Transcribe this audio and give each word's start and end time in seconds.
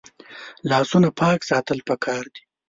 لاسونه 0.69 1.09
پاک 1.19 1.39
ساتل 1.49 1.79
پکار 1.87 2.23
دي 2.33 2.41